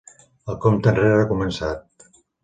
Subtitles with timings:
[0.53, 2.07] El compte enrere ha començat.